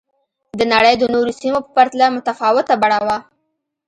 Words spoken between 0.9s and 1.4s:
د نورو